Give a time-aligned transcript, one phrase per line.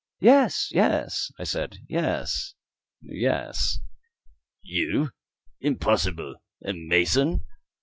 [0.19, 2.55] "Yes, yes," I said; "yes,
[3.03, 3.81] yes."
[4.63, 5.11] "You?
[5.61, 6.37] Impossible!
[6.65, 7.45] A mason?"